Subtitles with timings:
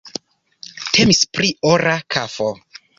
[0.97, 2.55] Temis pri ora kafo.